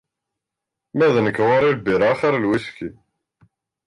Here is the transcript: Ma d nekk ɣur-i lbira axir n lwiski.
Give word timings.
Ma 0.97 1.07
d 1.15 1.15
nekk 1.25 1.37
ɣur-i 1.47 1.71
lbira 1.77 2.05
axir 2.11 2.33
n 2.37 2.41
lwiski. 2.43 2.89